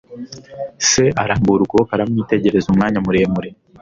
Se 0.89 1.03
arambura 1.23 1.61
ukuboko 1.63 1.91
aramwitegereza 1.93 2.67
umwanya 2.69 2.99
muremure. 3.05 3.49